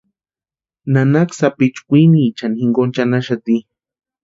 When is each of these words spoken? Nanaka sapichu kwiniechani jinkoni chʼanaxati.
Nanaka 0.93 1.33
sapichu 1.39 1.81
kwiniechani 1.87 2.55
jinkoni 2.59 2.93
chʼanaxati. 2.95 3.55